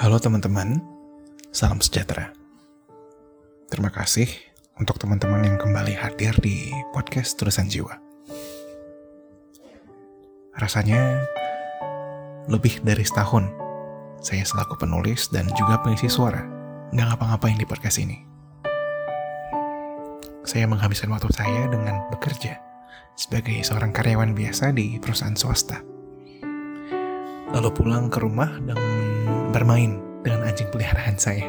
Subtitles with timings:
[0.00, 0.80] Halo teman-teman,
[1.52, 2.32] salam sejahtera.
[3.68, 4.32] Terima kasih
[4.80, 8.00] untuk teman-teman yang kembali hadir di podcast Tulisan Jiwa.
[10.56, 11.20] Rasanya
[12.48, 13.44] lebih dari setahun
[14.24, 16.48] saya selaku penulis dan juga pengisi suara
[16.96, 18.24] nggak ngapa-ngapain di podcast ini.
[20.48, 22.56] Saya menghabiskan waktu saya dengan bekerja
[23.20, 25.84] sebagai seorang karyawan biasa di perusahaan swasta.
[27.52, 28.80] Lalu pulang ke rumah dan
[29.50, 31.46] bermain dengan anjing peliharaan saya.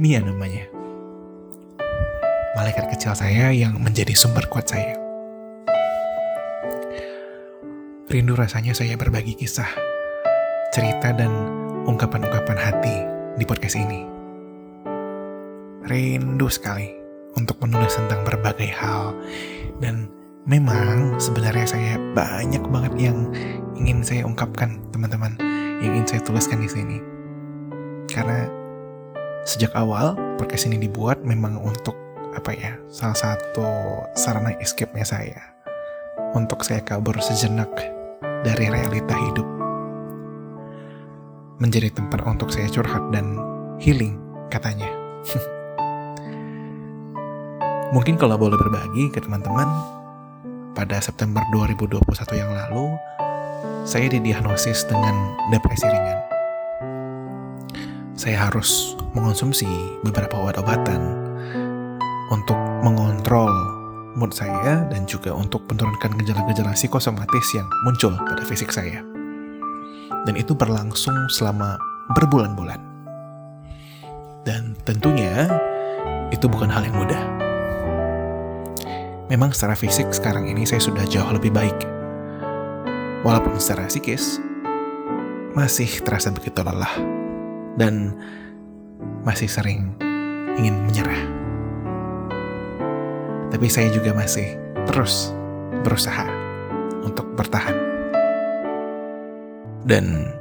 [0.00, 0.64] Mia namanya.
[2.56, 4.96] Malaikat kecil saya yang menjadi sumber kuat saya.
[8.08, 9.68] Rindu rasanya saya berbagi kisah,
[10.72, 11.28] cerita dan
[11.84, 12.96] ungkapan-ungkapan hati
[13.36, 14.08] di podcast ini.
[15.84, 16.96] Rindu sekali
[17.36, 19.12] untuk menulis tentang berbagai hal
[19.84, 20.08] dan
[20.48, 23.28] memang sebenarnya saya banyak banget yang
[23.76, 25.36] ingin saya ungkapkan teman-teman
[25.80, 26.98] yang ingin saya tuliskan di sini.
[28.08, 28.48] Karena
[29.44, 31.94] sejak awal podcast ini dibuat memang untuk
[32.36, 33.68] apa ya salah satu
[34.16, 35.40] sarana escape-nya saya.
[36.36, 37.70] Untuk saya kabur sejenak
[38.44, 39.48] dari realita hidup.
[41.56, 43.40] Menjadi tempat untuk saya curhat dan
[43.80, 44.20] healing
[44.52, 44.88] katanya.
[47.94, 49.64] Mungkin kalau boleh berbagi ke teman-teman
[50.76, 52.04] pada September 2021
[52.36, 52.92] yang lalu
[53.86, 56.18] saya didiagnosis dengan depresi ringan.
[58.18, 59.70] Saya harus mengonsumsi
[60.02, 60.98] beberapa obat-obatan
[62.34, 63.54] untuk mengontrol
[64.18, 69.06] mood saya dan juga untuk menurunkan gejala-gejala psikosomatis yang muncul pada fisik saya.
[70.26, 71.78] Dan itu berlangsung selama
[72.18, 72.82] berbulan-bulan.
[74.42, 75.46] Dan tentunya
[76.34, 77.22] itu bukan hal yang mudah.
[79.30, 81.95] Memang secara fisik sekarang ini saya sudah jauh lebih baik
[83.22, 84.42] walaupun secara psikis
[85.56, 86.92] masih terasa begitu lelah
[87.80, 88.12] dan
[89.24, 89.92] masih sering
[90.56, 91.22] ingin menyerah.
[93.52, 95.32] Tapi saya juga masih terus
[95.80, 96.26] berusaha
[97.04, 97.76] untuk bertahan.
[99.86, 100.34] Dan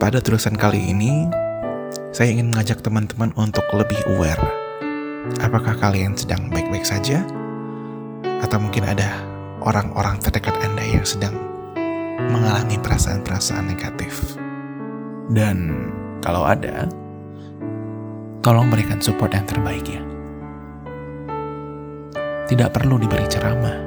[0.00, 1.28] pada tulisan kali ini,
[2.10, 4.42] saya ingin mengajak teman-teman untuk lebih aware.
[5.38, 7.22] Apakah kalian sedang baik-baik saja?
[8.42, 9.12] Atau mungkin ada
[9.62, 11.51] orang-orang terdekat Anda yang sedang
[12.32, 14.40] mengalami perasaan-perasaan negatif.
[15.28, 15.88] Dan
[16.24, 16.88] kalau ada,
[18.40, 20.02] tolong berikan support yang terbaik ya.
[22.48, 23.78] Tidak perlu diberi ceramah.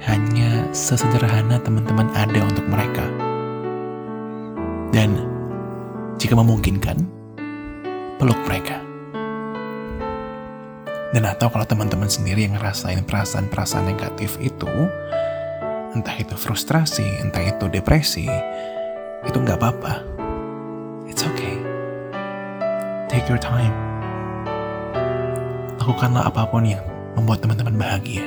[0.00, 3.04] Hanya sesederhana teman-teman ada untuk mereka.
[4.92, 5.16] Dan
[6.16, 7.04] jika memungkinkan,
[8.16, 8.80] peluk mereka.
[11.10, 14.70] Dan atau kalau teman-teman sendiri yang ngerasain perasaan-perasaan negatif itu,
[15.94, 18.30] entah itu frustrasi, entah itu depresi,
[19.26, 20.06] itu nggak apa-apa.
[21.10, 21.58] It's okay.
[23.10, 23.74] Take your time.
[25.82, 26.84] Lakukanlah apa pun yang
[27.18, 28.22] membuat teman-teman bahagia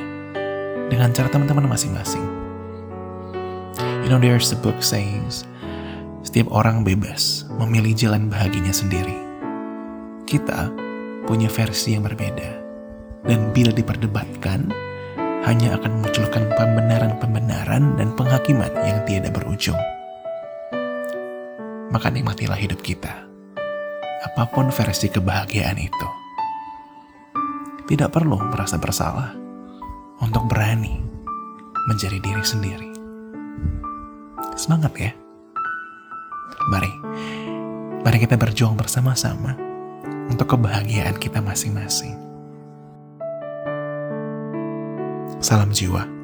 [0.92, 2.26] dengan cara teman-teman masing-masing.
[4.04, 5.24] You know there's a book saying
[6.28, 9.16] setiap orang bebas memilih jalan bahagianya sendiri.
[10.28, 10.68] Kita
[11.24, 12.60] punya versi yang berbeda.
[13.24, 14.68] Dan bila diperdebatkan,
[15.44, 19.80] hanya akan memunculkan pembenaran-pembenaran dan penghakiman yang tiada berujung.
[21.92, 23.28] Maka nikmatilah hidup kita,
[24.24, 26.08] apa pun versi kebahagiaan itu.
[27.84, 29.36] Tidak perlu merasa bersalah
[30.24, 30.98] untuk berani
[31.92, 32.90] menjadi diri sendiri.
[34.56, 35.12] Semangat ya.
[36.72, 36.94] Mari,
[38.02, 39.60] mari kita berjuang bersama-sama
[40.32, 42.33] untuk kebahagiaan kita masing-masing.
[45.44, 46.23] Salam jiwa.